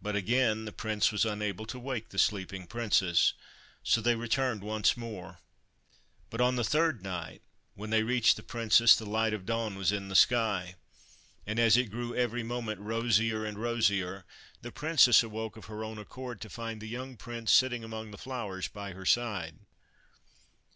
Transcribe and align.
But 0.00 0.14
again 0.14 0.66
the 0.66 0.72
Prince 0.72 1.10
was 1.10 1.24
unable 1.24 1.66
to 1.66 1.80
wake 1.80 2.10
the 2.10 2.18
sleeping 2.20 2.68
Princess, 2.68 3.32
so 3.82 4.00
they 4.00 4.14
returned 4.14 4.62
once 4.62 4.96
more. 4.96 5.40
But, 6.30 6.40
on 6.40 6.54
the 6.54 6.62
third 6.62 7.02
night, 7.02 7.42
when 7.74 7.90
they 7.90 8.04
reached 8.04 8.36
the 8.36 8.44
Princess, 8.44 8.94
the 8.94 9.04
light 9.04 9.34
of 9.34 9.44
dawn 9.44 9.74
was 9.74 9.90
in 9.90 10.06
the 10.10 10.14
sky, 10.14 10.76
and, 11.44 11.58
as 11.58 11.76
it 11.76 11.90
grew 11.90 12.14
every 12.14 12.44
moment 12.44 12.80
rosier 12.82 13.44
and 13.44 13.58
rosier, 13.58 14.24
the 14.62 14.70
Princess 14.70 15.24
awoke 15.24 15.56
of 15.56 15.64
her 15.64 15.82
own 15.82 15.98
accord 15.98 16.40
to 16.42 16.48
find 16.48 16.80
the 16.80 16.86
young 16.86 17.16
Prince 17.16 17.50
sitting 17.50 17.82
among 17.82 18.12
the 18.12 18.16
flowers 18.16 18.68
by 18.68 18.92
her 18.92 19.04
side. 19.04 19.58